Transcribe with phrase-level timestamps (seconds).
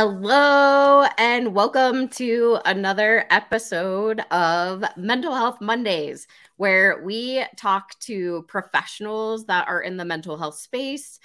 [0.00, 9.46] Hello, and welcome to another episode of Mental Health Mondays, where we talk to professionals
[9.46, 11.18] that are in the mental health space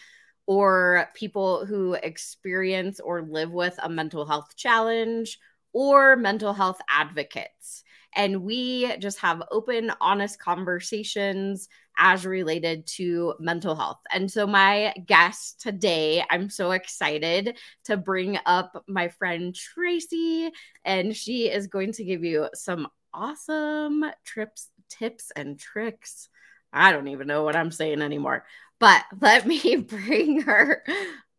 [0.47, 5.38] or people who experience or live with a mental health challenge
[5.71, 7.83] or mental health advocates.
[8.16, 11.67] And we just have open, honest conversations
[11.98, 13.99] as related to mental health.
[14.12, 20.49] And so, my guest today, I'm so excited to bring up my friend Traci,
[20.84, 26.30] and she is going to give you some awesome trips, tips, and tricks.
[26.72, 28.45] I don't even know what I'm saying anymore,
[28.80, 30.84] but let me bring her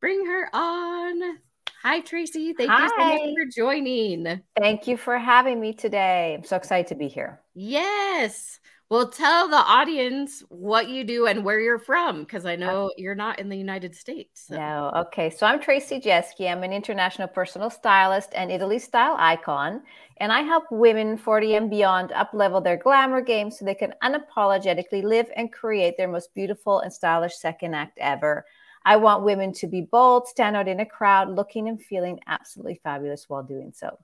[0.00, 1.38] bring her on.
[1.84, 2.56] Hi, Traci.
[2.56, 2.84] Thank Hi.
[2.84, 4.40] you so much for joining.
[4.58, 6.34] Thank you for having me today.
[6.34, 7.42] I'm so excited to be here.
[7.54, 8.58] Yes.
[8.88, 12.90] Well, tell the audience what you do and where you're from, because I uh, know
[12.96, 14.46] you're not in the United States.
[14.46, 14.56] So.
[14.56, 14.92] No.
[14.96, 15.28] Okay.
[15.28, 16.50] So I'm Traci Jeske.
[16.50, 19.82] I'm an international personal stylist and Italy style icon.
[20.18, 25.02] And I help women 40 and beyond uplevel their glamour game so they can unapologetically
[25.02, 28.46] live and create their most beautiful and stylish second act ever.
[28.84, 32.80] I want women to be bold, stand out in a crowd, looking and feeling absolutely
[32.82, 33.98] fabulous while doing so.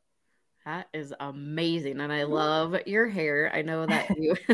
[0.66, 2.00] That is amazing.
[2.00, 3.50] And I love your hair.
[3.54, 4.36] I know that you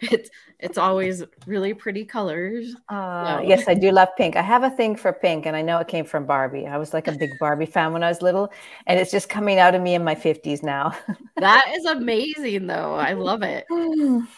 [0.00, 0.30] it's
[0.60, 2.74] it's always really pretty colors.
[2.88, 3.42] Uh, so.
[3.42, 4.36] yes, I do love pink.
[4.36, 6.66] I have a thing for pink and I know it came from Barbie.
[6.66, 8.52] I was like a big Barbie fan when I was little
[8.86, 10.96] and it's just coming out of me in my 50s now.
[11.36, 12.94] that is amazing though.
[12.94, 13.66] I love it.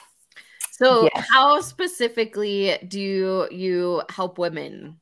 [0.73, 1.27] So, yes.
[1.33, 5.01] how specifically do you help women?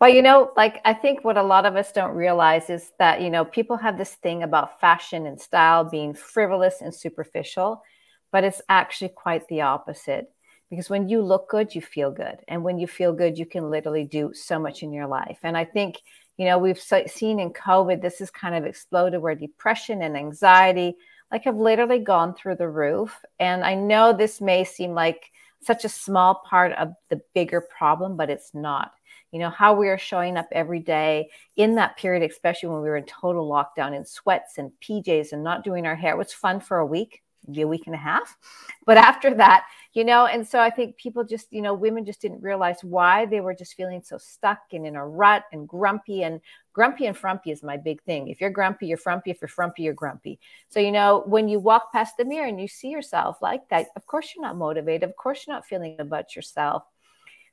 [0.00, 3.20] Well, you know, like I think what a lot of us don't realize is that,
[3.20, 7.82] you know, people have this thing about fashion and style being frivolous and superficial,
[8.30, 10.30] but it's actually quite the opposite.
[10.70, 12.38] Because when you look good, you feel good.
[12.48, 15.38] And when you feel good, you can literally do so much in your life.
[15.42, 16.00] And I think,
[16.38, 20.96] you know, we've seen in COVID, this has kind of exploded where depression and anxiety
[21.30, 23.18] like have literally gone through the roof.
[23.38, 25.30] And I know this may seem like
[25.62, 28.92] such a small part of the bigger problem, but it's not
[29.32, 32.88] you know how we are showing up every day in that period especially when we
[32.88, 36.32] were in total lockdown in sweats and pjs and not doing our hair it was
[36.32, 38.36] fun for a week maybe a week and a half.
[38.84, 42.20] But after that you know and so i think people just you know women just
[42.20, 46.24] didn't realize why they were just feeling so stuck and in a rut and grumpy.
[46.24, 46.40] And
[46.72, 48.26] grumpy and frumpy is my big thing.
[48.28, 49.30] If you're grumpy you're frumpy.
[49.30, 50.40] If you're frumpy you're grumpy.
[50.68, 53.86] So you know when you walk past the mirror and you see yourself like that
[53.94, 55.08] of course you're not motivated.
[55.08, 56.82] Of course you're not feeling about yourself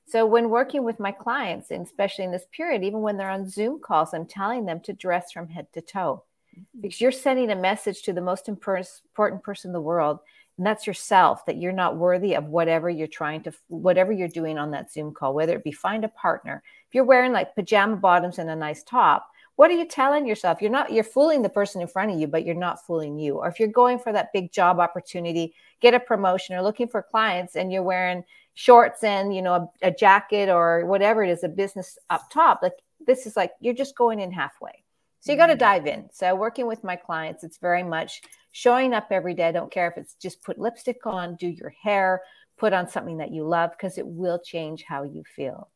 [0.09, 3.47] so when working with my clients, and especially in this period, even when they're on
[3.47, 6.23] Zoom calls, I'm telling them to dress from head to toe
[6.55, 6.81] mm-hmm.
[6.81, 10.19] because you're sending a message to the most important person in the world,
[10.57, 14.57] and that's yourself that you're not worthy of whatever you're trying to, whatever you're doing
[14.57, 16.63] on that Zoom call, whether it be find a partner.
[16.87, 20.61] If you're wearing like pajama bottoms and a nice top, what are you telling yourself?
[20.61, 23.35] You're not, you're fooling the person in front of you, but you're not fooling you.
[23.35, 27.03] Or if you're going for that big job opportunity, get a promotion or looking for
[27.03, 28.23] clients and you're wearing
[28.59, 32.59] shorts and you know a, a, jacket or whatever it is a business up top
[32.61, 32.73] like
[33.07, 34.83] this is like you're just going in halfway
[35.21, 35.59] so you got to mm-hmm.
[35.59, 38.21] dive in so working with my clients it's very much
[38.51, 41.73] showing up every day i don't care if it's just put lipstick on do your
[41.81, 42.21] hair
[42.57, 45.69] put on something that you love because it will change how you feel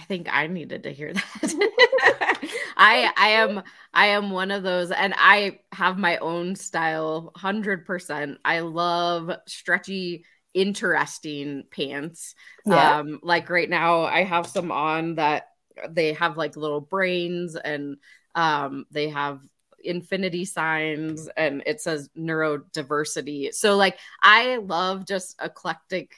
[0.00, 2.38] I think I needed to hear that.
[2.76, 8.36] I I am I am one of those and I have my own style 100%.
[8.44, 12.34] I love stretchy interesting pants.
[12.64, 12.98] Yeah.
[12.98, 15.48] Um, like right now, I have some on that
[15.90, 17.96] they have like little brains and
[18.34, 19.40] um, they have
[19.82, 23.54] infinity signs and it says neurodiversity.
[23.54, 26.14] So, like, I love just eclectic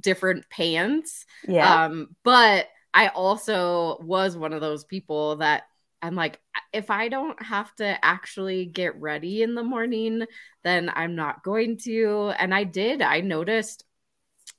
[0.00, 1.26] different pants.
[1.46, 1.84] Yeah.
[1.84, 5.64] Um, but I also was one of those people that
[6.06, 6.40] I'm like,
[6.72, 10.24] if I don't have to actually get ready in the morning,
[10.62, 12.32] then I'm not going to.
[12.38, 13.02] And I did.
[13.02, 13.84] I noticed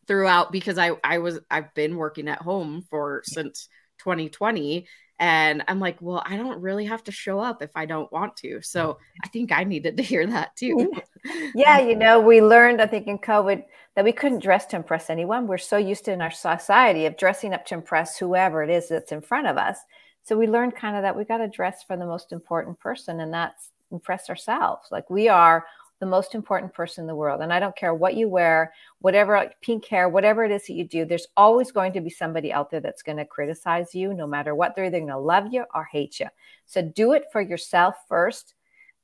[0.08, 4.88] throughout because I I was I've been working at home for since 2020
[5.20, 8.36] and I'm like, well, I don't really have to show up if I don't want
[8.38, 8.62] to.
[8.62, 10.76] So I think I needed to hear that too.
[10.76, 11.48] Mm-hmm.
[11.56, 13.64] yeah, you know, we learned, I think, in COVID
[13.96, 15.48] that we couldn't dress to impress anyone.
[15.48, 18.90] We're so used to in our society of dressing up to impress whoever it is
[18.90, 19.80] that's in front of us
[20.28, 23.22] so we learned kind of that we got to dress for the most important person,
[23.22, 24.90] and that's impress ourselves.
[24.92, 25.66] Like we are
[26.00, 27.42] the most important person in the world.
[27.42, 30.84] And I don't care what you wear, whatever pink hair, whatever it is that you
[30.84, 34.28] do, there's always going to be somebody out there that's going to criticize you, no
[34.28, 34.76] matter what.
[34.76, 36.28] They're either going to love you or hate you.
[36.66, 38.54] So do it for yourself first.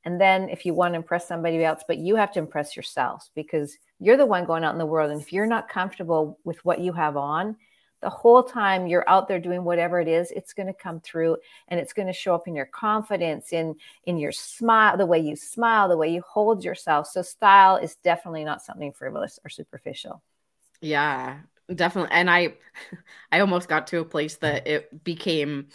[0.03, 3.31] And then if you want to impress somebody else, but you have to impress yourselves
[3.33, 5.11] because you're the one going out in the world.
[5.11, 7.55] And if you're not comfortable with what you have on,
[8.03, 11.37] the whole time you're out there doing whatever it is, it's going to come through
[11.69, 15.19] and it's going to show up in your confidence, in in your smile, the way
[15.19, 17.07] you smile, the way you hold yourself.
[17.07, 20.21] So style is definitely not something frivolous or superficial.
[20.81, 21.39] Yeah,
[21.73, 22.11] definitely.
[22.11, 22.55] And I
[23.31, 25.69] I almost got to a place that it became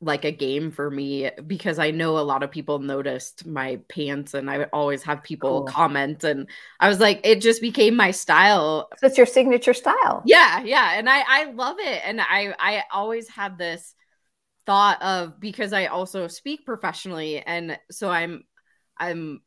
[0.00, 4.34] like a game for me because I know a lot of people noticed my pants
[4.34, 5.66] and I would always have people cool.
[5.72, 6.48] comment and
[6.80, 8.88] I was like it just became my style.
[8.98, 10.22] So it's your signature style.
[10.26, 13.94] Yeah, yeah, and I I love it and I I always had this
[14.66, 18.44] thought of because I also speak professionally and so I'm
[18.98, 19.40] I'm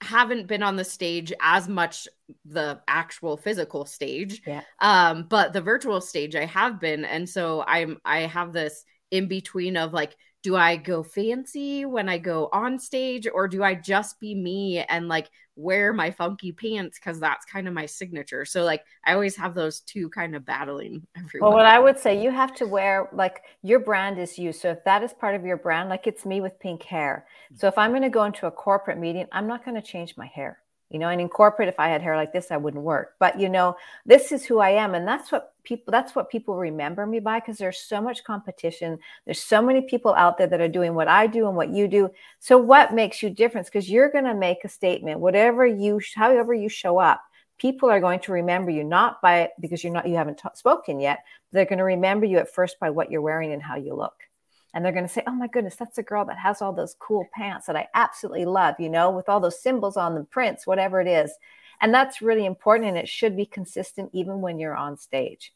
[0.00, 2.06] haven't been on the stage as much
[2.44, 4.60] the actual physical stage yeah.
[4.80, 9.28] um but the virtual stage I have been and so I'm I have this in
[9.28, 13.74] between of like do I go fancy when I go on stage or do I
[13.74, 18.44] just be me and like wear my funky pants because that's kind of my signature.
[18.44, 21.50] So like I always have those two kind of battling everyone.
[21.50, 24.52] Well, what I would say you have to wear like your brand is you.
[24.52, 27.26] So if that is part of your brand, like it's me with pink hair.
[27.56, 30.16] So if I'm going to go into a corporate meeting, I'm not going to change
[30.16, 32.82] my hair you know and in corporate if i had hair like this i wouldn't
[32.82, 33.14] work.
[33.18, 33.76] But you know
[34.06, 37.40] this is who i am and that's what people that's what people remember me by
[37.40, 38.98] because there's so much competition.
[39.24, 41.88] There's so many people out there that are doing what i do and what you
[41.88, 42.10] do.
[42.40, 43.66] So what makes you different?
[43.66, 47.22] Because you're going to make a statement whatever you however you show up
[47.58, 51.00] people are going to remember you not by because you're not you haven't t- spoken
[51.00, 53.94] yet they're going to remember you at first by what you're wearing and how you
[53.94, 54.27] look
[54.74, 56.94] and they're going to say, "Oh my goodness, that's a girl that has all those
[56.98, 60.66] cool pants that I absolutely love, you know, with all those symbols on them, prints,
[60.66, 61.32] whatever it is."
[61.80, 65.52] And that's really important and it should be consistent even when you're on stage.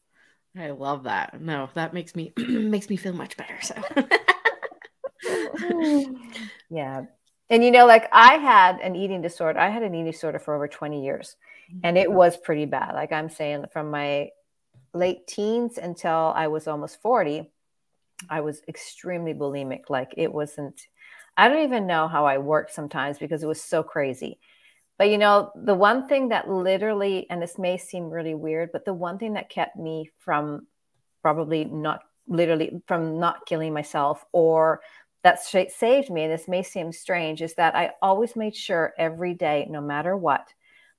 [0.56, 1.40] I love that.
[1.40, 3.58] No, that makes me makes me feel much better.
[3.60, 3.74] So
[6.70, 7.02] Yeah.
[7.50, 9.58] And you know, like I had an eating disorder.
[9.58, 11.36] I had an eating disorder for over 20 years.
[11.82, 12.94] And it was pretty bad.
[12.94, 14.28] Like I'm saying from my
[14.92, 17.50] late teens until I was almost 40
[18.28, 19.88] I was extremely bulimic.
[19.88, 20.80] Like it wasn't,
[21.36, 24.38] I don't even know how I worked sometimes because it was so crazy.
[24.98, 28.84] But you know, the one thing that literally, and this may seem really weird, but
[28.84, 30.66] the one thing that kept me from
[31.22, 34.80] probably not literally from not killing myself or
[35.22, 39.34] that saved me, and this may seem strange, is that I always made sure every
[39.34, 40.52] day, no matter what,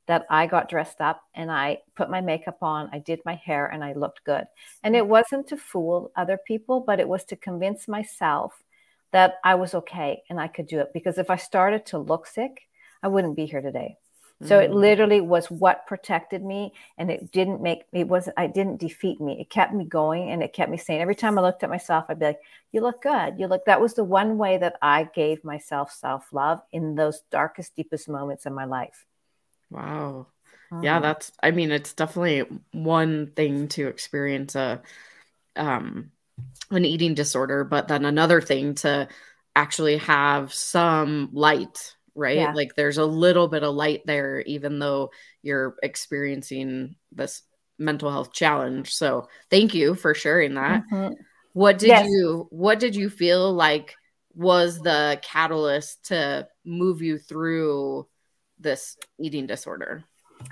[0.07, 3.67] that I got dressed up and I put my makeup on, I did my hair,
[3.67, 4.45] and I looked good.
[4.83, 8.63] And it wasn't to fool other people, but it was to convince myself
[9.11, 10.91] that I was okay and I could do it.
[10.93, 12.67] Because if I started to look sick,
[13.01, 13.97] I wouldn't be here today.
[14.41, 14.73] So it mm.
[14.73, 19.39] literally was what protected me and it didn't make it wasn't I didn't defeat me.
[19.39, 22.05] It kept me going and it kept me saying every time I looked at myself,
[22.09, 22.39] I'd be like,
[22.71, 23.35] You look good.
[23.37, 27.75] You look that was the one way that I gave myself self-love in those darkest,
[27.75, 29.05] deepest moments in my life.
[29.73, 30.27] Wow.
[30.81, 30.99] Yeah, uh-huh.
[31.01, 34.81] that's I mean, it's definitely one thing to experience a
[35.55, 36.11] um
[36.71, 39.07] an eating disorder, but then another thing to
[39.55, 42.37] actually have some light, right?
[42.37, 42.53] Yeah.
[42.53, 45.11] Like there's a little bit of light there, even though
[45.43, 47.43] you're experiencing this
[47.77, 48.93] mental health challenge.
[48.93, 50.83] So thank you for sharing that.
[50.91, 51.13] Mm-hmm.
[51.53, 52.07] What did yes.
[52.09, 53.95] you what did you feel like
[54.33, 58.07] was the catalyst to move you through
[58.63, 60.03] this eating disorder?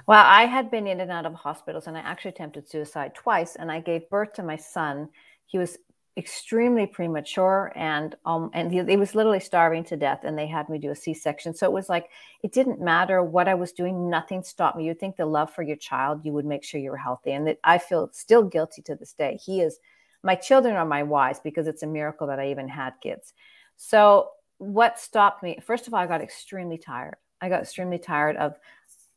[0.07, 3.55] Well, I had been in and out of hospitals and I actually attempted suicide twice
[3.55, 5.09] and I gave birth to my son.
[5.45, 5.77] He was
[6.17, 10.67] extremely premature and um and he, he, was literally starving to death and they had
[10.67, 11.53] me do a c-section.
[11.53, 12.09] So it was like
[12.43, 14.85] it didn't matter what i was doing nothing stopped me.
[14.85, 17.47] You'd think the love for your child you would make sure you were healthy and
[17.47, 19.39] that i feel still guilty to this day.
[19.43, 19.79] He is
[20.21, 23.33] my children are my wise because it's a miracle that i even had kids.
[23.77, 28.37] So what stopped me first of all i got extremely tired I got extremely tired
[28.37, 28.55] of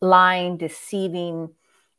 [0.00, 1.50] lying, deceiving.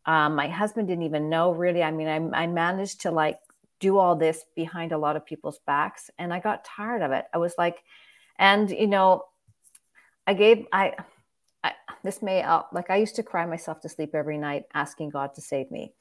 [0.06, 1.84] Um, my husband didn't even know really.
[1.84, 3.40] I mean, I, I managed to like
[3.80, 7.26] do all this behind a lot of people's backs and I got tired of it.
[7.34, 7.84] I was like,
[8.38, 9.26] and you know,
[10.28, 10.94] I gave, I,
[11.64, 15.10] I this may, uh, like I used to cry myself to sleep every night asking
[15.10, 15.94] God to save me.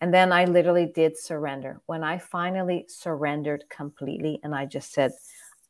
[0.00, 1.80] And then I literally did surrender.
[1.86, 5.12] When I finally surrendered completely and I just said,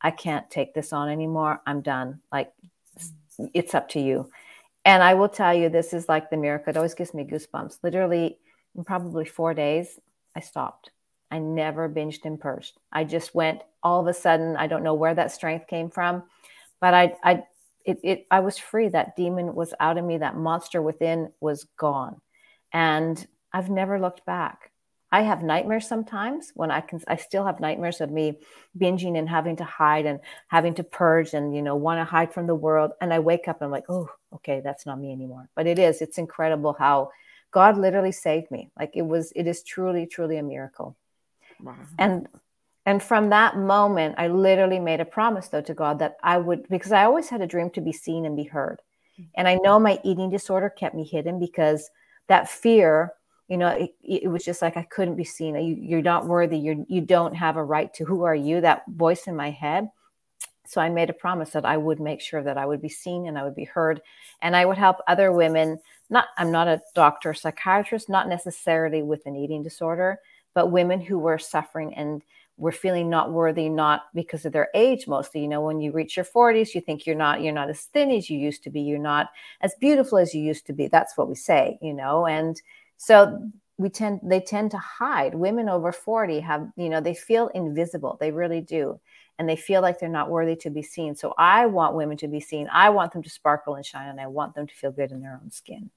[0.01, 1.61] I can't take this on anymore.
[1.65, 2.21] I'm done.
[2.31, 2.51] Like
[3.53, 4.29] it's up to you.
[4.85, 6.71] And I will tell you, this is like the miracle.
[6.71, 7.79] It always gives me goosebumps.
[7.83, 8.37] Literally,
[8.75, 9.99] in probably four days,
[10.35, 10.91] I stopped.
[11.31, 12.77] I never binged and purged.
[12.91, 14.55] I just went all of a sudden.
[14.55, 16.23] I don't know where that strength came from,
[16.81, 17.43] but I, I,
[17.85, 18.87] it, it, I was free.
[18.87, 20.17] That demon was out of me.
[20.17, 22.19] That monster within was gone,
[22.73, 24.71] and I've never looked back.
[25.11, 28.39] I have nightmares sometimes when I can, I still have nightmares of me
[28.77, 32.33] binging and having to hide and having to purge and, you know, want to hide
[32.33, 32.91] from the world.
[33.01, 35.49] And I wake up and I'm like, oh, okay, that's not me anymore.
[35.55, 37.09] But it is, it's incredible how
[37.51, 38.69] God literally saved me.
[38.77, 40.95] Like it was, it is truly, truly a miracle.
[41.61, 41.75] Wow.
[41.97, 42.27] And
[42.85, 46.67] and from that moment, I literally made a promise though to God that I would
[46.69, 48.81] because I always had a dream to be seen and be heard.
[49.19, 49.27] Mm.
[49.35, 51.89] And I know my eating disorder kept me hidden because
[52.29, 53.13] that fear,
[53.49, 55.55] you know, it, it was just like I couldn't be seen.
[55.55, 56.57] You, are not worthy.
[56.57, 58.05] You you don't have a right to.
[58.05, 58.61] Who are you?
[58.61, 59.89] That voice in my head.
[60.67, 63.25] So I made a promise that I would make sure that I would be seen
[63.25, 64.01] and I would be heard,
[64.43, 65.79] and I would help other women.
[66.11, 70.19] Not I'm not a doctor, psychiatrist, not necessarily with an eating disorder,
[70.53, 72.21] but women who were suffering and
[72.57, 76.17] were feeling not worthy not because of their age mostly you know when you reach
[76.17, 78.81] your 40s you think you're not you're not as thin as you used to be
[78.81, 79.29] you're not
[79.61, 82.61] as beautiful as you used to be that's what we say you know and
[82.99, 85.33] so we tend they tend to hide.
[85.33, 88.17] Women over 40 have you know they feel invisible.
[88.19, 88.99] They really do.
[89.39, 91.15] And they feel like they're not worthy to be seen.
[91.15, 92.67] So i want women to be seen.
[92.71, 95.21] I want them to sparkle and shine and i want them to feel good in
[95.21, 95.89] their own skin.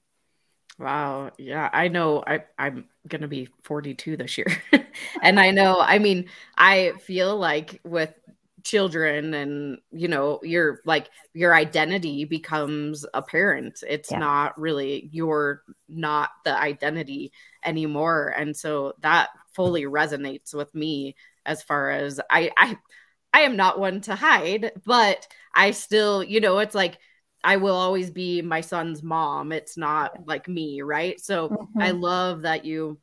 [0.79, 1.31] Wow.
[1.37, 2.23] Yeah, I know.
[2.25, 4.47] I I'm going to be 42 this year.
[5.21, 8.13] and I know, I mean, I feel like with
[8.63, 13.83] children and you know, your like your identity becomes apparent.
[13.87, 14.19] It's yeah.
[14.19, 17.31] not really you're not the identity
[17.63, 18.33] anymore.
[18.37, 21.15] And so that fully resonates with me
[21.45, 22.77] as far as I I
[23.33, 26.97] I am not one to hide, but I still, you know, it's like
[27.43, 29.51] I will always be my son's mom.
[29.51, 31.19] It's not like me, right?
[31.19, 31.81] So mm-hmm.
[31.81, 32.99] I love that you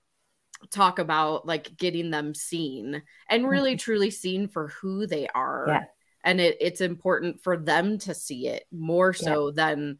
[0.71, 3.79] talk about like getting them seen and really mm-hmm.
[3.79, 5.65] truly seen for who they are.
[5.69, 5.85] Yeah.
[6.23, 9.53] And it, it's important for them to see it more so yeah.
[9.55, 9.99] than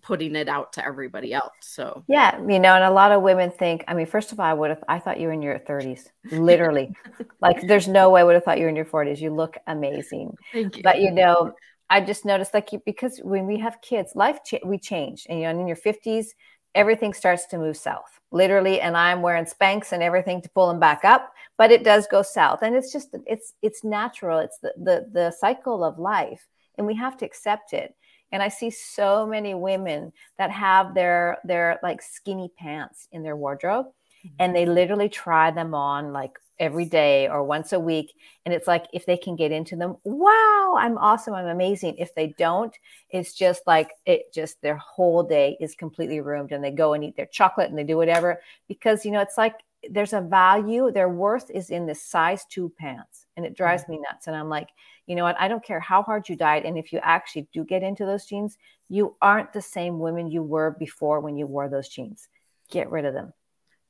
[0.00, 1.52] putting it out to everybody else.
[1.60, 4.46] So yeah, you know, and a lot of women think, I mean, first of all,
[4.46, 6.08] I would have I thought you were in your 30s.
[6.30, 6.94] Literally.
[7.40, 9.20] like there's no way I would have thought you were in your 40s.
[9.20, 10.36] You look amazing.
[10.52, 10.82] Thank you.
[10.82, 11.52] But you know,
[11.90, 15.38] I just noticed like you, because when we have kids, life cha- we change, and
[15.38, 16.34] you know, in your fifties,
[16.74, 18.80] everything starts to move south, literally.
[18.80, 22.22] And I'm wearing Spanx and everything to pull them back up, but it does go
[22.22, 24.38] south, and it's just it's it's natural.
[24.38, 26.46] It's the the the cycle of life,
[26.76, 27.94] and we have to accept it.
[28.30, 33.36] And I see so many women that have their their like skinny pants in their
[33.36, 34.34] wardrobe, mm-hmm.
[34.38, 38.14] and they literally try them on like every day or once a week.
[38.44, 41.96] And it's like if they can get into them, wow, I'm awesome, I'm amazing.
[41.98, 42.76] If they don't,
[43.10, 47.04] it's just like it just their whole day is completely ruined and they go and
[47.04, 49.54] eat their chocolate and they do whatever because you know it's like
[49.90, 53.26] there's a value, their worth is in the size two pants.
[53.36, 53.92] And it drives mm-hmm.
[53.92, 54.26] me nuts.
[54.26, 54.68] And I'm like,
[55.06, 55.40] you know what?
[55.40, 56.64] I don't care how hard you diet.
[56.64, 60.42] And if you actually do get into those jeans, you aren't the same women you
[60.42, 62.28] were before when you wore those jeans.
[62.70, 63.32] Get rid of them.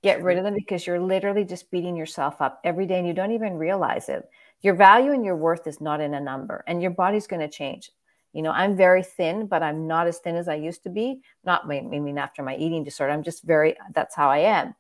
[0.03, 0.39] Get rid mm-hmm.
[0.39, 3.55] of them because you're literally just beating yourself up every day and you don't even
[3.55, 4.29] realize it.
[4.61, 7.49] Your value and your worth is not in a number, and your body's going to
[7.49, 7.91] change.
[8.33, 11.23] You know, I'm very thin, but I'm not as thin as I used to be.
[11.45, 14.75] Not, I mean, after my eating disorder, I'm just very, that's how I am.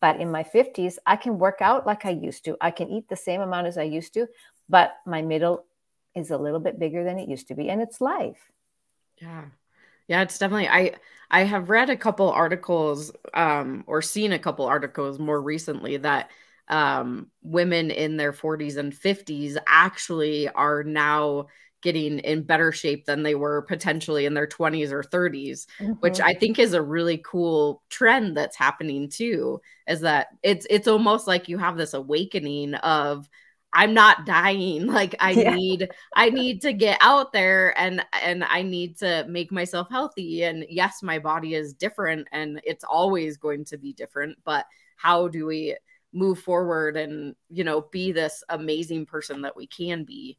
[0.00, 2.56] But in my 50s, I can work out like I used to.
[2.60, 4.28] I can eat the same amount as I used to,
[4.68, 5.64] but my middle
[6.14, 7.68] is a little bit bigger than it used to be.
[7.68, 8.52] And it's life.
[9.20, 9.46] Yeah.
[10.08, 10.94] Yeah, it's definitely I
[11.30, 16.30] I have read a couple articles um or seen a couple articles more recently that
[16.68, 21.46] um women in their 40s and 50s actually are now
[21.80, 25.92] getting in better shape than they were potentially in their 20s or 30s mm-hmm.
[26.00, 30.88] which i think is a really cool trend that's happening too is that it's it's
[30.88, 33.28] almost like you have this awakening of
[33.72, 34.86] I'm not dying.
[34.98, 35.54] Like I yeah.
[35.54, 40.44] need I need to get out there and and I need to make myself healthy
[40.44, 45.28] and yes, my body is different and it's always going to be different, but how
[45.28, 45.76] do we
[46.12, 50.38] move forward and, you know, be this amazing person that we can be?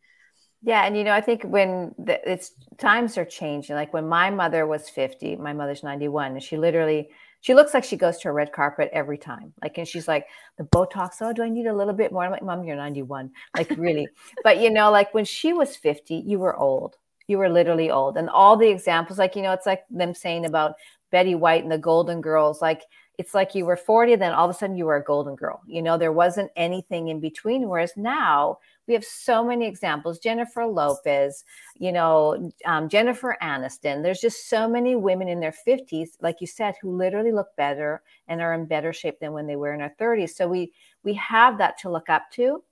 [0.62, 3.76] Yeah, and you know, I think when the, it's times are changing.
[3.76, 7.10] Like when my mother was 50, my mother's 91, and she literally
[7.42, 9.54] she looks like she goes to a red carpet every time.
[9.62, 10.26] Like, and she's like,
[10.58, 12.24] the Botox, oh, do I need a little bit more?
[12.24, 13.32] I'm like, Mom, you're 91.
[13.56, 14.08] Like, really.
[14.44, 16.98] but, you know, like when she was 50, you were old.
[17.28, 18.18] You were literally old.
[18.18, 20.76] And all the examples, like, you know, it's like them saying about
[21.12, 22.84] Betty White and the Golden Girls, like,
[23.20, 25.62] it's like you were 40, then all of a sudden you were a golden girl.
[25.68, 27.68] You know, there wasn't anything in between.
[27.68, 30.20] Whereas now we have so many examples.
[30.20, 31.46] Jennifer lopez
[31.78, 34.04] you know um, jennifer aniston.
[34.04, 38.02] There's just so many women in their 50s like you said who literally look better
[38.28, 41.14] and are in better shape than when they were in their 30s so we we
[41.14, 42.64] have that to look up to.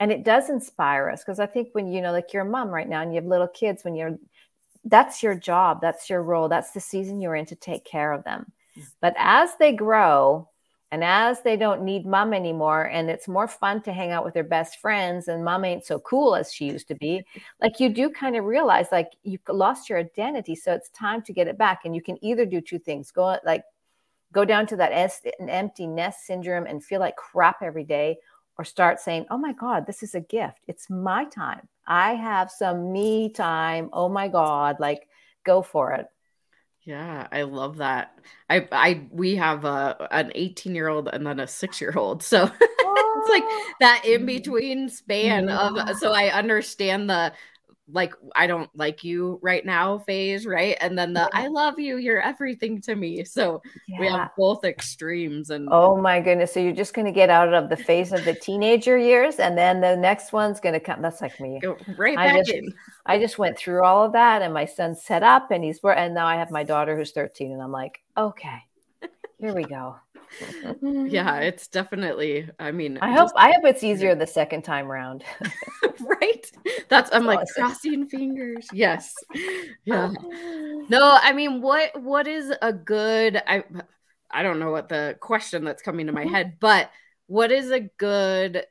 [0.00, 2.68] And it does inspire us because i think when you know like you're a mom
[2.68, 4.18] right now and you have little kids when you're
[4.84, 8.24] that's your job that's your role that's the season you're in to take care of
[8.24, 8.52] them.
[8.78, 8.82] Mm.
[9.00, 10.48] but as they grow
[10.90, 14.34] and as they don't need mom anymore, and it's more fun to hang out with
[14.34, 17.24] their best friends, and mom ain't so cool as she used to be,
[17.60, 20.54] like you do kind of realize like you lost your identity.
[20.54, 21.80] So it's time to get it back.
[21.84, 23.64] And you can either do two things go like
[24.32, 24.92] go down to that
[25.48, 28.18] empty nest syndrome and feel like crap every day,
[28.58, 30.60] or start saying, oh my God, this is a gift.
[30.68, 31.68] It's my time.
[31.86, 33.90] I have some me time.
[33.92, 35.08] Oh my God, like
[35.44, 36.06] go for it.
[36.84, 38.18] Yeah, I love that.
[38.50, 42.22] I I we have a an 18 year old and then a six year old,
[42.22, 43.72] so it's like oh.
[43.80, 44.26] that in oh.
[44.26, 45.58] between span yeah.
[45.58, 45.72] of.
[45.72, 45.94] Mm-hmm.
[45.94, 47.32] So I understand the
[47.90, 50.76] like I don't like you right now phase, right?
[50.80, 51.28] And then the.
[51.32, 53.24] I love you, you're everything to me.
[53.24, 54.00] So yeah.
[54.00, 56.52] we have both extremes and Oh my goodness.
[56.52, 59.80] So you're just gonna get out of the phase of the teenager years and then
[59.80, 61.02] the next one's gonna come.
[61.02, 61.60] That's like me.
[61.60, 62.74] Go right I just, in.
[63.06, 65.96] I just went through all of that and my son's set up and he's where,
[65.96, 68.58] and now I have my daughter who's 13 and I'm like, okay,
[69.38, 69.96] here we go
[70.80, 72.48] yeah, it's definitely.
[72.58, 75.24] I mean, I hope I hope it's easier the second time around.
[76.20, 76.50] right?
[76.88, 78.66] That's I'm like crossing fingers.
[78.72, 79.14] Yes.
[79.84, 80.12] Yeah.
[80.86, 83.64] No, I mean, what what is a good I
[84.30, 86.34] I don't know what the question that's coming to my mm-hmm.
[86.34, 86.90] head, but
[87.26, 88.66] what is a good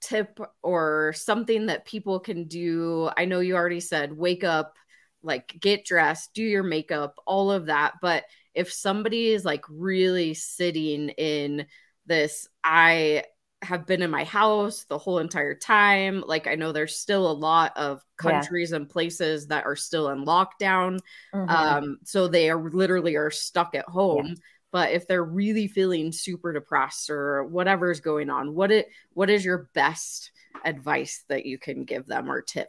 [0.00, 3.08] tip or something that people can do?
[3.16, 4.74] I know you already said wake up,
[5.22, 8.24] like get dressed, do your makeup, all of that, but
[8.54, 11.66] if somebody is like really sitting in
[12.06, 13.24] this, I
[13.62, 16.22] have been in my house the whole entire time.
[16.26, 18.76] Like I know there's still a lot of countries yeah.
[18.76, 20.98] and places that are still in lockdown.
[21.34, 21.48] Mm-hmm.
[21.48, 24.26] Um, so they are literally are stuck at home.
[24.26, 24.34] Yeah.
[24.70, 29.30] But if they're really feeling super depressed or whatever is going on, what it what
[29.30, 30.32] is your best
[30.64, 32.68] advice that you can give them or tip?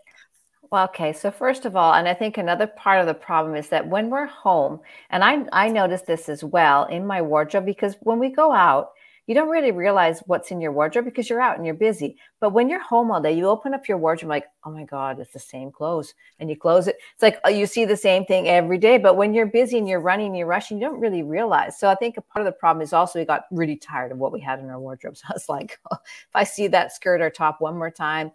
[0.76, 1.14] Well, okay.
[1.14, 4.10] So first of all, and I think another part of the problem is that when
[4.10, 8.28] we're home, and I I noticed this as well in my wardrobe because when we
[8.30, 8.90] go out,
[9.26, 12.18] you don't really realize what's in your wardrobe because you're out and you're busy.
[12.42, 15.18] But when you're home all day, you open up your wardrobe like, oh my God,
[15.18, 16.14] it's the same clothes.
[16.40, 16.98] And you close it.
[17.14, 18.98] It's like oh, you see the same thing every day.
[18.98, 21.80] But when you're busy and you're running and you're rushing, you don't really realize.
[21.80, 24.18] So I think a part of the problem is also we got really tired of
[24.18, 25.24] what we had in our wardrobes.
[25.30, 28.34] I was like, oh, if I see that skirt or top one more time,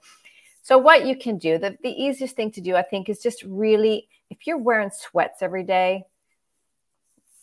[0.63, 3.43] so, what you can do, the, the easiest thing to do, I think, is just
[3.45, 6.05] really, if you're wearing sweats every day,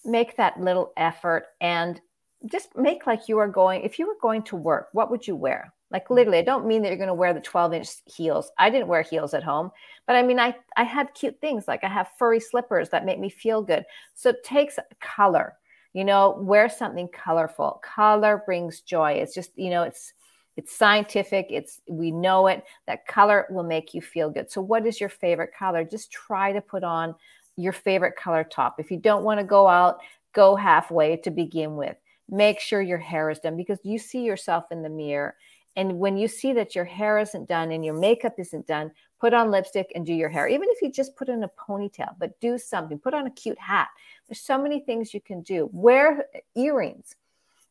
[0.06, 2.00] make that little effort and
[2.46, 5.36] just make like you are going, if you were going to work, what would you
[5.36, 5.74] wear?
[5.90, 6.14] Like mm-hmm.
[6.14, 8.52] literally, I don't mean that you're going to wear the 12 inch heels.
[8.58, 9.72] I didn't wear heels at home,
[10.06, 13.20] but I mean, I, I had cute things like I have furry slippers that make
[13.20, 13.86] me feel good.
[14.14, 15.56] So it takes color,
[15.94, 17.82] you know, wear something colorful.
[17.84, 19.14] Color brings joy.
[19.14, 20.14] It's just, you know, it's,
[20.58, 21.48] it's scientific.
[21.52, 22.66] It's we know it.
[22.88, 24.52] That color will make you feel good.
[24.52, 25.84] So what is your favorite color?
[25.86, 27.14] Just try to put on
[27.56, 28.80] your favorite color top.
[28.80, 30.00] If you don't want to go out,
[30.34, 31.96] go halfway to begin with.
[32.28, 35.36] Make sure your hair is done because you see yourself in the mirror.
[35.76, 38.92] And when you see that your hair isn't done and your makeup isn't done,
[39.22, 40.48] put on lipstick and do your hair.
[40.48, 42.98] Even if you just put in a ponytail, but do something.
[42.98, 43.90] Put on a cute hat.
[44.28, 45.70] There's so many things you can do.
[45.72, 47.16] Wear earrings,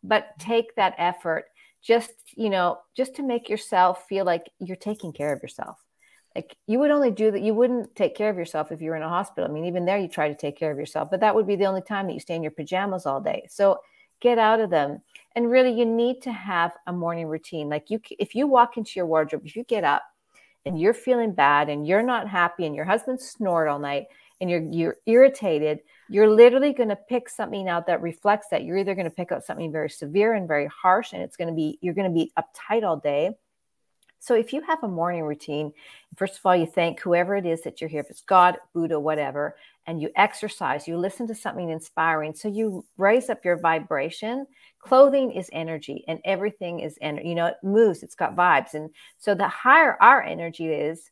[0.04, 1.46] but take that effort
[1.86, 5.78] just you know just to make yourself feel like you're taking care of yourself.
[6.34, 8.96] Like you would only do that you wouldn't take care of yourself if you were
[8.96, 9.48] in a hospital.
[9.48, 11.56] I mean even there you try to take care of yourself but that would be
[11.56, 13.46] the only time that you stay in your pajamas all day.
[13.48, 13.78] So
[14.20, 15.02] get out of them.
[15.36, 17.68] And really you need to have a morning routine.
[17.68, 20.02] Like you if you walk into your wardrobe if you get up
[20.64, 24.06] and you're feeling bad and you're not happy and your husband snored all night
[24.40, 28.64] and you're you're irritated you're literally going to pick something out that reflects that.
[28.64, 31.48] You're either going to pick out something very severe and very harsh, and it's going
[31.48, 33.30] to be, you're going to be uptight all day.
[34.18, 35.72] So if you have a morning routine,
[36.16, 38.98] first of all, you thank whoever it is that you're here, if it's God, Buddha,
[38.98, 42.34] whatever, and you exercise, you listen to something inspiring.
[42.34, 44.46] So you raise up your vibration.
[44.80, 47.28] Clothing is energy and everything is energy.
[47.28, 48.74] You know, it moves, it's got vibes.
[48.74, 51.10] And so the higher our energy is,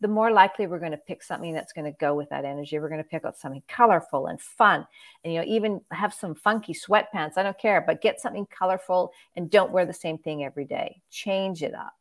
[0.00, 2.78] the more likely we're going to pick something that's going to go with that energy.
[2.78, 4.86] We're going to pick out something colorful and fun.
[5.24, 7.32] And, you know, even have some funky sweatpants.
[7.36, 11.00] I don't care, but get something colorful and don't wear the same thing every day.
[11.10, 11.95] Change it up.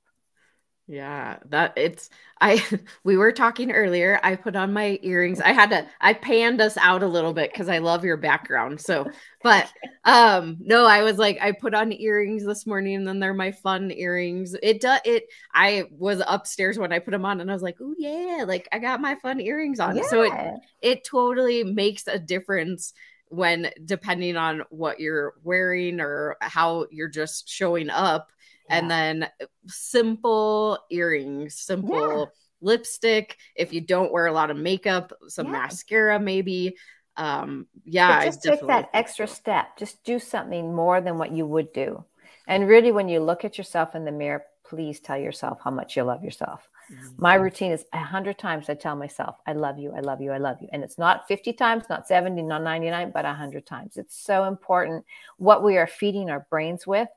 [0.87, 2.63] Yeah, that it's I
[3.03, 4.19] we were talking earlier.
[4.21, 5.41] I put on my earrings.
[5.41, 8.79] I had to I panned us out a little bit cuz I love your background.
[8.79, 9.07] So,
[9.43, 9.71] but
[10.03, 13.51] um no, I was like I put on earrings this morning and then they're my
[13.51, 14.55] fun earrings.
[14.61, 15.23] It does it
[15.55, 18.67] I was upstairs when I put them on and I was like, "Oh yeah, like
[18.71, 20.03] I got my fun earrings on." Yeah.
[20.03, 20.33] So it
[20.81, 22.93] it totally makes a difference
[23.29, 28.29] when depending on what you're wearing or how you're just showing up
[28.69, 32.25] and then uh, simple earrings, simple yeah.
[32.61, 33.37] lipstick.
[33.55, 35.51] If you don't wear a lot of makeup, some yeah.
[35.53, 36.75] mascara maybe.
[37.17, 39.77] Um, yeah, but just take that extra step.
[39.77, 42.03] Just do something more than what you would do.
[42.47, 45.95] And really, when you look at yourself in the mirror, please tell yourself how much
[45.95, 46.67] you love yourself.
[46.91, 47.07] Mm-hmm.
[47.17, 50.31] My routine is a hundred times I tell myself, I love you, I love you,
[50.31, 50.67] I love you.
[50.71, 53.97] And it's not 50 times, not 70, not 99, but a hundred times.
[53.97, 55.05] It's so important
[55.37, 57.07] what we are feeding our brains with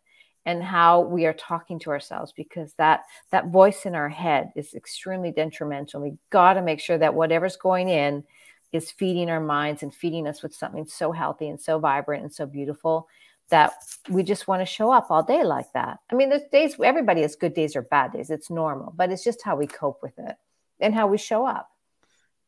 [0.48, 4.72] and how we are talking to ourselves because that that voice in our head is
[4.72, 8.24] extremely detrimental we got to make sure that whatever's going in
[8.72, 12.32] is feeding our minds and feeding us with something so healthy and so vibrant and
[12.32, 13.08] so beautiful
[13.50, 13.72] that
[14.08, 15.98] we just want to show up all day like that.
[16.10, 18.30] I mean, there's days everybody has good days or bad days.
[18.30, 20.36] It's normal, but it's just how we cope with it
[20.80, 21.70] and how we show up.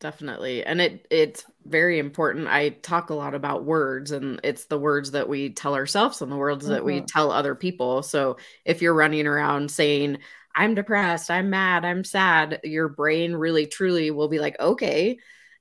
[0.01, 0.65] Definitely.
[0.65, 2.49] And it it's very important.
[2.49, 6.33] I talk a lot about words and it's the words that we tell ourselves and
[6.33, 6.73] the words mm-hmm.
[6.73, 7.05] that we mm-hmm.
[7.05, 8.03] tell other people.
[8.03, 10.19] So if you're running around saying
[10.55, 15.19] I'm depressed, I'm mad, I'm sad, your brain really truly will be like, "Okay."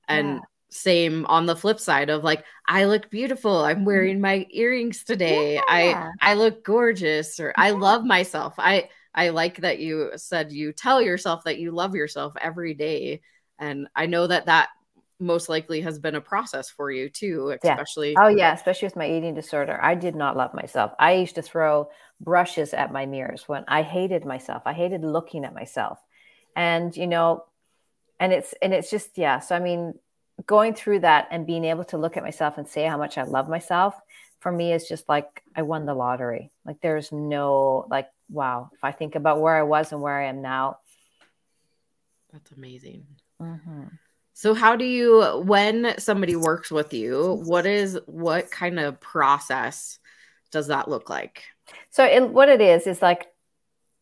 [0.08, 0.40] And yeah
[0.72, 3.86] same on the flip side of like i look beautiful i'm mm-hmm.
[3.86, 5.62] wearing my earrings today yeah.
[5.66, 7.64] i i look gorgeous or yeah.
[7.64, 11.96] i love myself i i like that you said you tell yourself that you love
[11.96, 13.20] yourself every day
[13.60, 14.68] and i know that that
[15.22, 18.24] most likely has been a process for you too especially yeah.
[18.24, 21.42] oh yeah especially with my eating disorder i did not love myself i used to
[21.42, 21.88] throw
[22.20, 25.98] brushes at my mirrors when i hated myself i hated looking at myself
[26.56, 27.44] and you know
[28.18, 29.94] and it's and it's just yeah so i mean
[30.46, 33.22] going through that and being able to look at myself and say how much I
[33.22, 33.94] love myself
[34.38, 36.50] for me is just like I won the lottery.
[36.64, 38.70] Like there's no like wow.
[38.72, 40.78] If I think about where I was and where I am now,
[42.32, 43.06] that's amazing.
[43.40, 43.84] Mm-hmm.
[44.34, 47.42] So how do you when somebody works with you?
[47.44, 49.98] What is what kind of process
[50.50, 51.42] does that look like?
[51.90, 53.26] So it, what it is is like,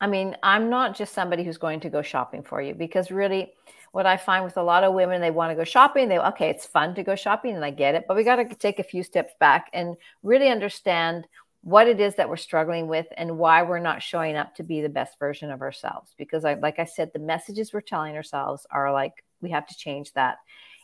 [0.01, 3.53] I mean, I'm not just somebody who's going to go shopping for you because really
[3.93, 6.09] what I find with a lot of women, they want to go shopping.
[6.09, 8.55] They okay, it's fun to go shopping, and I get it, but we got to
[8.55, 11.27] take a few steps back and really understand
[11.63, 14.81] what it is that we're struggling with and why we're not showing up to be
[14.81, 16.15] the best version of ourselves.
[16.17, 19.77] Because, I, like I said, the messages we're telling ourselves are like we have to
[19.77, 20.39] change that.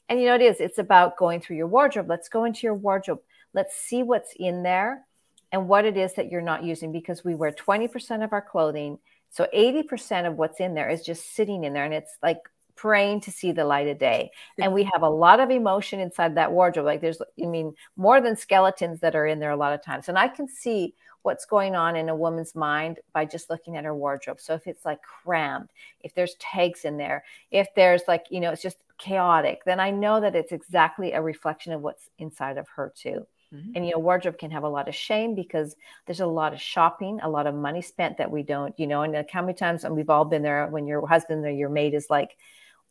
[0.09, 0.61] And you know, it is.
[0.61, 2.09] It's about going through your wardrobe.
[2.09, 3.21] Let's go into your wardrobe.
[3.53, 5.05] Let's see what's in there
[5.53, 8.99] and what it is that you're not using because we wear 20% of our clothing.
[9.31, 11.85] So 80% of what's in there is just sitting in there.
[11.85, 12.39] And it's like
[12.77, 14.31] praying to see the light of day.
[14.59, 16.87] And we have a lot of emotion inside that wardrobe.
[16.87, 20.09] Like there's, I mean, more than skeletons that are in there a lot of times.
[20.09, 23.85] And I can see what's going on in a woman's mind by just looking at
[23.85, 24.39] her wardrobe.
[24.39, 28.53] So if it's like crammed, if there's tags in there, if there's like, you know,
[28.53, 32.69] it's just chaotic, then I know that it's exactly a reflection of what's inside of
[32.77, 33.27] her too.
[33.55, 33.73] Mm-hmm.
[33.75, 35.75] And you know, wardrobe can have a lot of shame because
[36.07, 39.01] there's a lot of shopping, a lot of money spent that we don't, you know,
[39.01, 41.71] and like how many times and we've all been there when your husband or your
[41.71, 42.37] mate is like,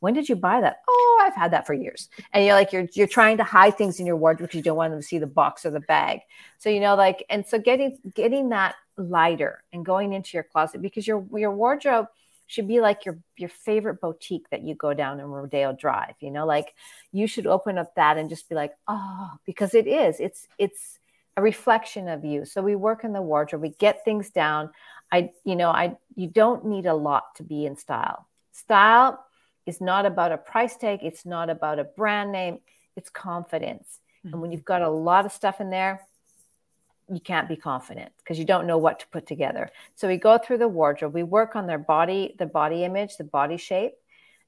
[0.03, 0.81] when did you buy that?
[0.85, 2.09] Oh, I've had that for years.
[2.33, 4.75] And you're like, you're you're trying to hide things in your wardrobe because you don't
[4.75, 6.19] want them to see the box or the bag.
[6.57, 10.81] So you know, like, and so getting getting that lighter and going into your closet
[10.81, 12.07] because your your wardrobe
[12.47, 16.15] should be like your your favorite boutique that you go down in Rodeo Drive.
[16.19, 16.75] You know, like
[17.13, 20.19] you should open up that and just be like, oh, because it is.
[20.19, 20.99] It's it's
[21.37, 22.43] a reflection of you.
[22.43, 23.61] So we work in the wardrobe.
[23.61, 24.71] We get things down.
[25.13, 28.27] I, you know, I you don't need a lot to be in style.
[28.51, 29.23] Style
[29.65, 32.59] is not about a price tag, it's not about a brand name,
[32.95, 33.99] it's confidence.
[34.19, 34.33] Mm-hmm.
[34.33, 34.53] And when mm-hmm.
[34.53, 36.01] you've got a lot of stuff in there,
[37.11, 39.69] you can't be confident because you don't know what to put together.
[39.95, 43.23] So we go through the wardrobe, we work on their body, the body image, the
[43.23, 43.93] body shape.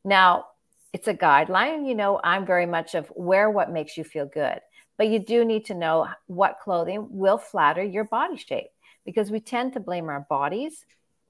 [0.04, 0.46] Now,
[0.94, 1.88] it's a guideline.
[1.88, 4.60] You know, I'm very much of wear what makes you feel good,
[4.98, 8.70] but you do need to know what clothing will flatter your body shape
[9.06, 10.86] because we tend to blame our bodies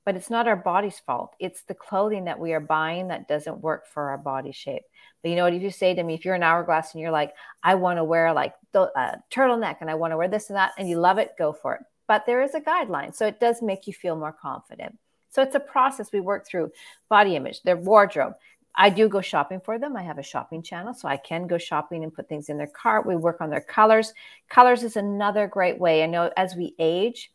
[0.05, 1.35] but it's not our body's fault.
[1.39, 4.83] It's the clothing that we are buying that doesn't work for our body shape.
[5.21, 5.53] But you know what?
[5.53, 8.03] If you say to me, if you're an hourglass and you're like, I want to
[8.03, 10.99] wear like the uh, turtleneck and I want to wear this and that, and you
[10.99, 11.81] love it, go for it.
[12.07, 13.15] But there is a guideline.
[13.15, 14.95] So it does make you feel more confident.
[15.31, 16.71] So it's a process we work through
[17.09, 18.35] body image, their wardrobe.
[18.75, 19.97] I do go shopping for them.
[19.97, 22.67] I have a shopping channel, so I can go shopping and put things in their
[22.67, 23.05] cart.
[23.05, 24.13] We work on their colors.
[24.49, 26.03] Colors is another great way.
[26.03, 27.31] I know as we age,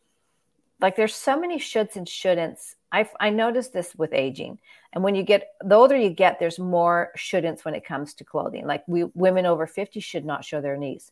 [0.81, 2.75] like there's so many shoulds and shouldn'ts.
[2.91, 4.59] I I noticed this with aging,
[4.93, 8.23] and when you get the older you get, there's more shouldn'ts when it comes to
[8.23, 8.65] clothing.
[8.65, 11.11] Like we women over fifty should not show their knees,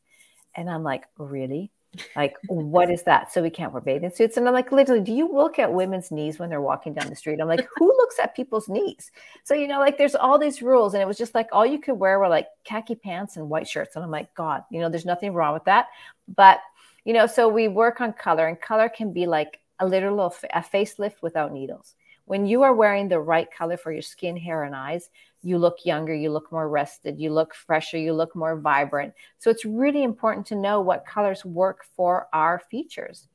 [0.55, 1.71] and I'm like, really?
[2.15, 3.32] Like, what is that?
[3.32, 4.38] So we can't wear bathing suits.
[4.38, 7.15] And I'm like, literally, do you look at women's knees when they're walking down the
[7.15, 7.39] street?
[7.41, 9.12] I'm like, who looks at people's knees?
[9.43, 10.93] So, you know, like there's all these rules.
[10.93, 13.67] And it was just like all you could wear were like khaki pants and white
[13.67, 13.95] shirts.
[13.95, 15.88] And I'm like, God, you know, there's nothing wrong with that.
[16.36, 16.60] But
[17.05, 20.62] you know, so we work on color, and color can be like a literal a
[20.62, 21.95] facelift without needles.
[22.25, 25.09] When you are wearing the right color for your skin, hair, and eyes,
[25.41, 29.13] you look younger, you look more rested, you look fresher, you look more vibrant.
[29.39, 33.27] So it's really important to know what colors work for our features.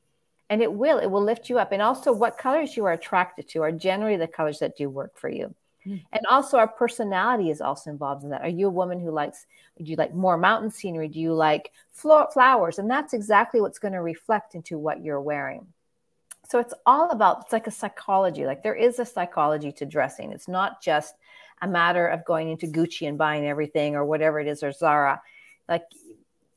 [0.49, 1.71] And it will, it will lift you up.
[1.71, 5.17] And also, what colors you are attracted to are generally the colors that do work
[5.17, 5.55] for you.
[5.85, 6.03] Mm.
[6.13, 8.41] And also, our personality is also involved in that.
[8.41, 9.45] Are you a woman who likes,
[9.77, 11.07] do you like more mountain scenery?
[11.07, 12.79] Do you like flowers?
[12.79, 15.67] And that's exactly what's going to reflect into what you're wearing.
[16.47, 18.45] So it's all about, it's like a psychology.
[18.45, 20.31] Like there is a psychology to dressing.
[20.31, 21.15] It's not just
[21.61, 25.21] a matter of going into Gucci and buying everything or whatever it is or Zara.
[25.67, 25.83] Like,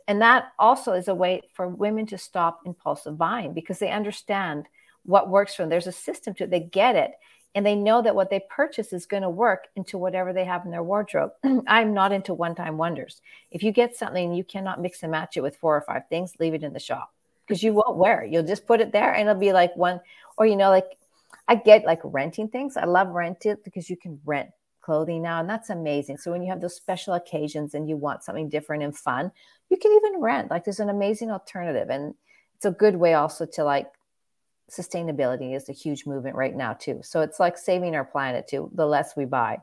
[0.07, 4.67] and that also is a way for women to stop impulsive buying because they understand
[5.05, 5.71] what works for them.
[5.71, 6.51] There's a system to it.
[6.51, 7.13] They get it
[7.55, 10.65] and they know that what they purchase is going to work into whatever they have
[10.65, 11.33] in their wardrobe.
[11.67, 13.21] I'm not into one time wonders.
[13.51, 16.35] If you get something you cannot mix and match it with four or five things,
[16.39, 17.13] leave it in the shop
[17.47, 18.31] because you won't wear it.
[18.31, 20.01] You'll just put it there and it'll be like one,
[20.37, 20.99] or you know, like
[21.49, 22.77] I get like renting things.
[22.77, 24.51] I love rent it because you can rent
[24.83, 26.19] clothing now, and that's amazing.
[26.19, 29.33] So when you have those special occasions and you want something different and fun,
[29.71, 30.51] you can even rent.
[30.51, 32.15] Like there's an amazing alternative, and
[32.57, 33.87] it's a good way also to like
[34.71, 37.01] sustainability is a huge movement right now too.
[37.03, 38.71] So it's like saving our planet too.
[38.75, 39.59] The less we buy.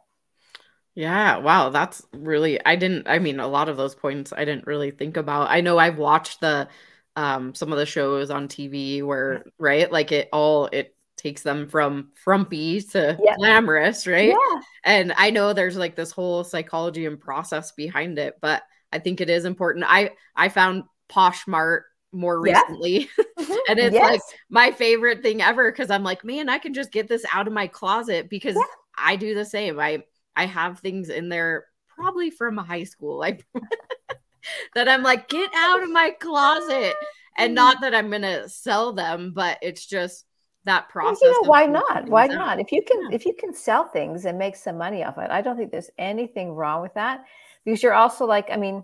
[0.96, 4.68] Yeah, wow, that's really I didn't I mean a lot of those points I didn't
[4.68, 5.50] really think about.
[5.50, 6.70] I know I've watched the
[7.16, 11.68] um some of the shows on TV where right like it all it takes them
[11.68, 13.36] from frumpy to yeah.
[13.38, 14.60] glamorous right yeah.
[14.84, 19.22] and i know there's like this whole psychology and process behind it but i think
[19.22, 23.24] it is important i i found poshmark more recently yeah.
[23.70, 24.12] and it's yes.
[24.12, 27.48] like my favorite thing ever because i'm like man i can just get this out
[27.48, 28.58] of my closet because
[28.98, 30.02] i do the same i
[30.36, 33.46] i have things in there probably from high school like
[34.76, 36.94] that I'm like, get out of my closet.
[37.38, 37.56] And mm-hmm.
[37.56, 40.26] not that I'm gonna sell them, but it's just
[40.66, 41.22] that process.
[41.22, 42.08] You know, why not?
[42.08, 42.32] Why out.
[42.32, 42.60] not?
[42.60, 43.16] If you can, yeah.
[43.16, 45.92] if you can sell things and make some money off it, I don't think there's
[45.98, 47.26] anything wrong with that.
[47.64, 48.84] Because you're also like, I mean,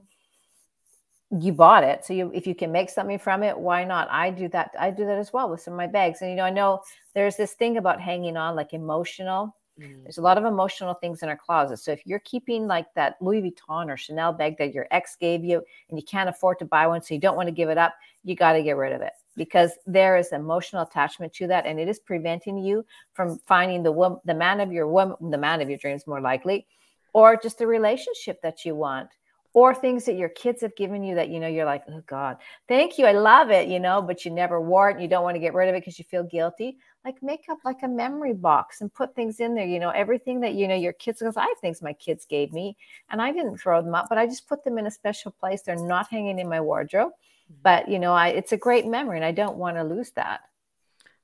[1.40, 4.08] you bought it, so you if you can make something from it, why not?
[4.12, 4.72] I do that.
[4.80, 6.22] I do that as well with some of my bags.
[6.22, 6.82] And you know, I know
[7.14, 10.04] there's this thing about hanging on, like emotional Mm.
[10.04, 11.78] There's a lot of emotional things in our closet.
[11.78, 15.44] So if you're keeping like that Louis Vuitton or Chanel bag that your ex gave
[15.44, 17.78] you and you can't afford to buy one, so you don't want to give it
[17.78, 21.66] up, you got to get rid of it because there is emotional attachment to that
[21.66, 25.38] and it is preventing you from finding the woman, the man of your woman, the
[25.38, 26.68] man of your dreams more likely,
[27.14, 29.10] or just the relationship that you want
[29.54, 32.38] or things that your kids have given you that you know you're like oh god
[32.68, 35.24] thank you i love it you know but you never wore it and you don't
[35.24, 37.88] want to get rid of it because you feel guilty like make up like a
[37.88, 41.20] memory box and put things in there you know everything that you know your kids
[41.20, 42.76] because i have things my kids gave me
[43.10, 45.62] and i didn't throw them up but i just put them in a special place
[45.62, 47.56] they're not hanging in my wardrobe mm-hmm.
[47.64, 50.42] but you know i it's a great memory and i don't want to lose that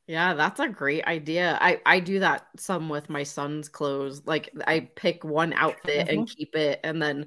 [0.08, 1.58] yeah, that's a great idea.
[1.60, 4.22] I I do that some with my son's clothes.
[4.26, 6.20] Like I pick one outfit mm-hmm.
[6.20, 7.26] and keep it and then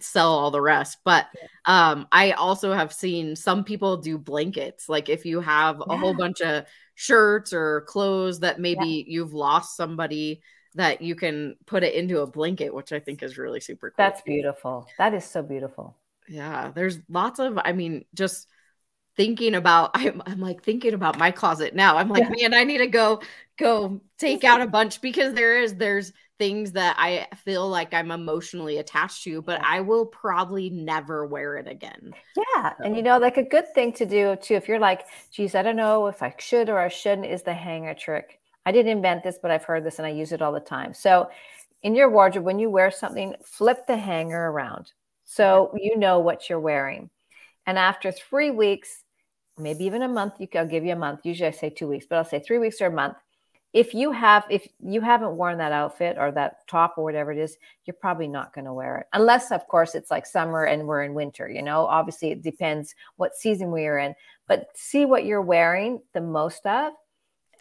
[0.00, 0.98] sell all the rest.
[1.04, 1.26] But
[1.64, 4.90] um I also have seen some people do blankets.
[4.90, 9.04] Like if you have a whole bunch of shirts or clothes that maybe yeah.
[9.06, 10.42] you've lost somebody
[10.74, 13.94] that you can put it into a blanket, which I think is really super cool.
[13.96, 14.86] That's beautiful.
[14.98, 15.96] That is so beautiful.
[16.28, 18.48] Yeah, there's lots of I mean just
[19.16, 21.96] thinking about I'm, I'm like thinking about my closet now.
[21.96, 22.50] I'm like yeah.
[22.50, 23.20] man i need to go
[23.58, 28.10] go take out a bunch because there is there's things that i feel like i'm
[28.10, 32.12] emotionally attached to but i will probably never wear it again.
[32.36, 32.84] Yeah so.
[32.84, 35.62] and you know like a good thing to do too if you're like geez i
[35.62, 38.40] don't know if i should or i shouldn't is the hanger trick.
[38.66, 40.92] I didn't invent this but i've heard this and i use it all the time.
[40.92, 41.30] So
[41.82, 44.92] in your wardrobe when you wear something flip the hanger around
[45.24, 47.10] so you know what you're wearing.
[47.66, 49.02] And after three weeks
[49.58, 52.06] maybe even a month you i'll give you a month usually i say two weeks
[52.08, 53.16] but i'll say three weeks or a month.
[53.72, 57.38] If you have if you haven't worn that outfit or that top or whatever it
[57.38, 60.86] is you're probably not going to wear it unless of course it's like summer and
[60.86, 61.84] we're in winter you know?
[61.84, 64.14] Obviously it depends what season we're in
[64.46, 66.94] but see what you're wearing the most of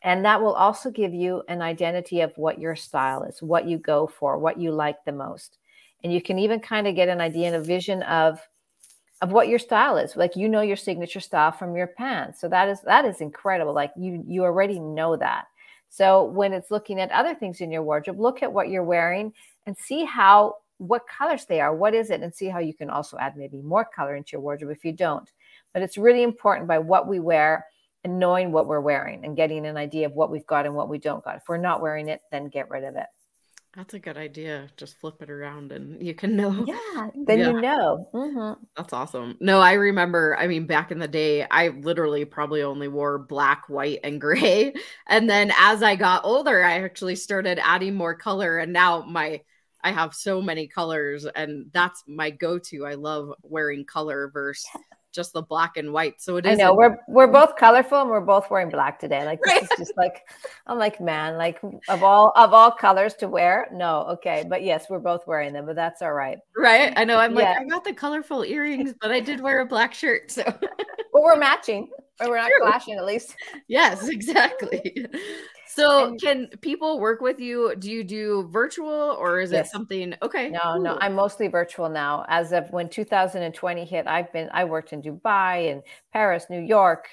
[0.04, 3.78] and that will also give you an identity of what your style is what you
[3.78, 5.58] go for what you like the most
[6.04, 8.40] and you can even kind of get an idea and a vision of
[9.22, 10.16] of what your style is.
[10.16, 12.42] Like you know your signature style from your pants.
[12.42, 13.74] So that is that is incredible.
[13.74, 15.46] Like you you already know that.
[15.90, 19.34] So when it's looking at other things in your wardrobe look at what you're wearing
[19.66, 21.74] and see how what colors they are.
[21.74, 22.22] What is it?
[22.22, 24.92] And see how you can also add maybe more color into your wardrobe if you
[24.92, 25.32] don't.
[25.74, 27.66] But it's really important by what we wear
[28.04, 30.90] and knowing what we're wearing and getting an idea of what we've got and what
[30.90, 31.38] we don't got.
[31.38, 33.08] If we're not wearing it then get rid of it
[33.76, 34.70] that's a good idea.
[34.78, 36.64] Just flip it around and you can know.
[36.66, 37.48] Yeah, then yeah.
[37.48, 38.10] you know.
[38.14, 38.64] Mm-hmm.
[38.78, 39.38] That's awesome.
[39.42, 43.68] No, I remember, I mean, back in the day, I literally probably only wore black,
[43.68, 44.74] white, and gray.
[45.08, 48.58] And then as I got older, I actually started adding more color.
[48.58, 49.42] And now my,
[49.84, 52.86] I have so many colors, and that's my go to.
[52.86, 54.66] I love wearing color versus
[55.16, 56.22] just the black and white.
[56.22, 56.60] So it is.
[56.60, 59.26] I know we're we're both colorful and we're both wearing black today.
[59.26, 59.64] Like this right.
[59.64, 60.22] is just like
[60.68, 63.68] I'm like man, like of all of all colors to wear.
[63.72, 66.38] No, okay, but yes, we're both wearing them, but that's all right.
[66.56, 66.94] Right.
[66.96, 67.18] I know.
[67.18, 67.58] I'm like yeah.
[67.60, 70.32] I got the colorful earrings, but I did wear a black shirt.
[70.32, 71.88] So, but we're matching,
[72.20, 72.68] or we're not True.
[72.68, 73.36] clashing at least.
[73.68, 75.08] Yes, exactly.
[75.76, 77.76] So, and, can people work with you?
[77.76, 79.68] Do you do virtual or is yes.
[79.68, 80.16] it something?
[80.22, 80.50] Okay.
[80.50, 80.82] No, cool.
[80.82, 82.26] no, I'm mostly virtual now.
[82.30, 85.84] As of when 2020 hit, I've been, I worked in Dubai and
[86.14, 87.10] Paris, New York,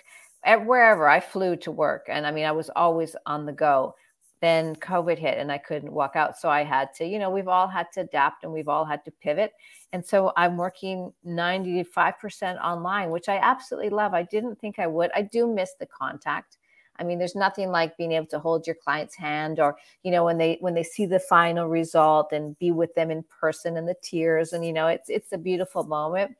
[0.65, 2.07] wherever I flew to work.
[2.09, 3.97] And I mean, I was always on the go.
[4.41, 6.39] Then COVID hit and I couldn't walk out.
[6.39, 9.05] So I had to, you know, we've all had to adapt and we've all had
[9.05, 9.53] to pivot.
[9.93, 14.15] And so I'm working 95% online, which I absolutely love.
[14.15, 15.11] I didn't think I would.
[15.15, 16.59] I do miss the contact
[16.99, 20.25] I mean, there's nothing like being able to hold your client's hand or, you know,
[20.25, 23.89] when they when they see the final result and be with them in person and
[23.89, 26.37] the tears and you know, it's it's a beautiful moment.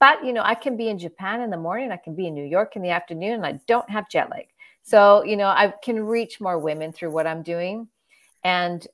[0.00, 2.34] But, you know, I can be in Japan in the morning, I can be in
[2.34, 4.46] New York in the afternoon and I don't have jet lag.
[4.82, 7.88] So, you know, I can reach more women through what I'm doing.
[8.44, 8.86] And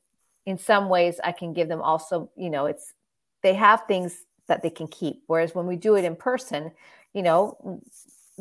[0.47, 2.95] in some ways I can give them also, you know, it's
[3.43, 5.23] they have things that they can keep.
[5.27, 6.73] Whereas when we do it in person,
[7.13, 7.81] you know,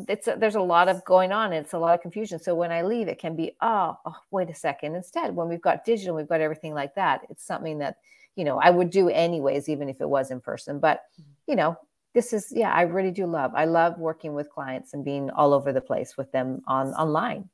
[0.08, 2.72] it's a, there's a lot of going on it's a lot of confusion so when
[2.72, 6.16] i leave it can be oh, oh, wait a second instead when we've got digital
[6.16, 7.96] we've got everything like that it's something that
[8.34, 11.30] you know i would do anyways even if it was in person but mm-hmm.
[11.46, 11.76] you know
[12.12, 15.54] this is yeah i really do love i love working with clients and being all
[15.54, 17.48] over the place with them on online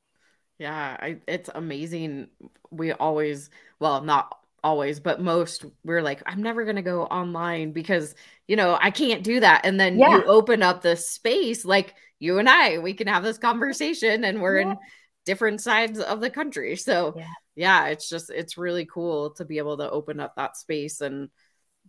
[0.59, 2.29] yeah I, it's amazing
[2.71, 3.51] we always
[3.81, 8.15] well not always but most we're like i'm never going to go online because
[8.47, 10.17] you know i can't do that and then yeah.
[10.17, 14.41] you open up the space like you and I, we can have this conversation and
[14.41, 14.71] we're yeah.
[14.73, 14.77] in
[15.25, 16.77] different sides of the country.
[16.77, 17.27] So yeah.
[17.57, 21.31] yeah, it's just it's really cool to be able to open up that space and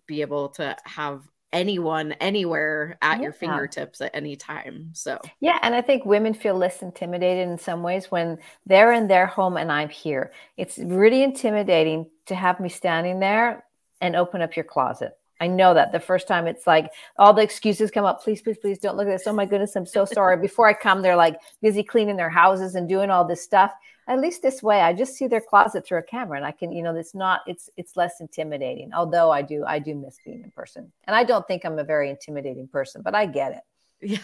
[0.08, 1.22] be able to have
[1.54, 3.24] anyone anywhere at yeah.
[3.24, 4.92] your fingertips at any time.
[4.94, 5.60] So, yeah.
[5.62, 9.58] And I think women feel less intimidated in some ways when they're in their home
[9.58, 10.32] and I'm here.
[10.58, 13.66] It's really intimidating to have me standing there
[14.00, 15.12] and open up your closet.
[15.42, 18.24] I know that the first time it's like all the excuses come up.
[18.24, 19.28] Please, please, please don't look at this.
[19.28, 20.38] Oh my goodness, I'm so sorry.
[20.38, 23.72] Before I come, they're like busy cleaning their houses and doing all this stuff.
[24.08, 26.72] At least this way, I just see their closet through a camera, and I can,
[26.72, 28.92] you know, it's not, it's, it's less intimidating.
[28.94, 31.84] Although I do, I do miss being in person, and I don't think I'm a
[31.84, 33.62] very intimidating person, but I get it.
[34.08, 34.18] Yeah.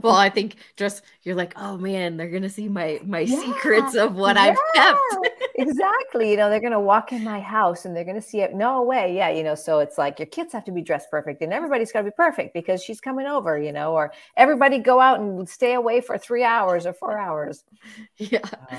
[0.00, 3.40] Well, I think just you're like, oh man, they're gonna see my my yeah.
[3.40, 4.42] secrets of what yeah.
[4.42, 5.28] I've kept.
[5.56, 6.30] exactly.
[6.30, 8.54] You know, they're gonna walk in my house and they're gonna see it.
[8.54, 9.14] No way.
[9.14, 9.28] Yeah.
[9.28, 12.06] You know, so it's like your kids have to be dressed perfect and everybody's gotta
[12.06, 16.00] be perfect because she's coming over, you know, or everybody go out and stay away
[16.00, 17.64] for three hours or four hours.
[18.16, 18.40] Yeah.
[18.70, 18.78] Um,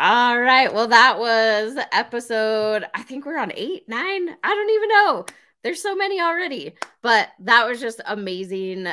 [0.00, 0.74] All right.
[0.74, 4.36] Well, that was episode, I think we're on eight, nine.
[4.42, 5.26] I don't even know.
[5.62, 8.88] There's so many already, but that was just amazing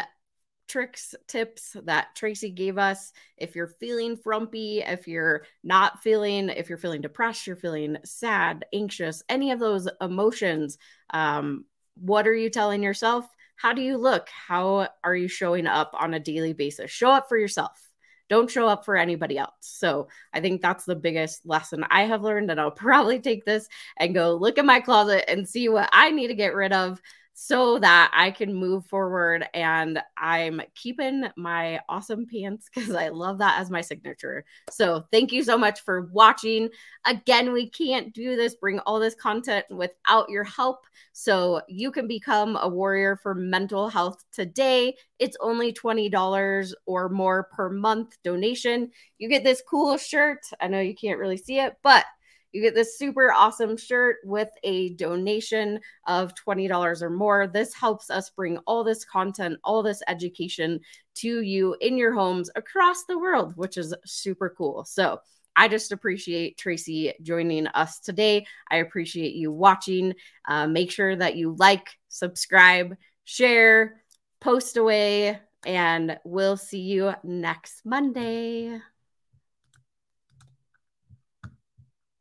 [0.67, 3.12] tricks, tips that Traci gave us.
[3.38, 8.65] If you're feeling frumpy, if you're not feeling, if you're feeling depressed, you're feeling sad,
[8.71, 10.77] anxious, any of those emotions,
[11.10, 13.25] um, what are you telling yourself?
[13.55, 14.29] How do you look?
[14.29, 16.91] How are you showing up on a daily basis?
[16.91, 17.89] Show up for yourself
[18.30, 19.53] don't show up for anybody else.
[19.59, 22.51] So I think that's the biggest lesson I have learned.
[22.51, 23.67] And I'll probably take this
[23.97, 27.01] and go look in my closet and see what I need to get rid of
[27.41, 29.47] so that I can move forward.
[29.53, 34.43] And I'm keeping my awesome pants because I love that as my signature.
[34.69, 36.67] So thank you so much for watching.
[37.05, 40.85] Again, we can't do this, bring all this content without your help.
[41.13, 44.97] So you can become a warrior for mental health today.
[45.17, 48.91] It's only $20 or more per month donation.
[49.17, 50.45] You get this cool shirt.
[50.59, 52.03] I know you can't really see it, but
[52.52, 57.47] You get this super awesome shirt with a donation of $20 or more.
[57.47, 60.80] This helps us bring all this content, all this education
[61.16, 64.84] to you in your homes across the world, which is super cool.
[64.86, 65.20] So,
[65.56, 68.45] I just appreciate Traci joining us today.
[68.72, 70.14] I appreciate you watching.
[70.47, 72.95] Uh, make sure that you like, subscribe,
[73.26, 74.02] share,
[74.39, 78.80] post away, and we'll see you next Monday.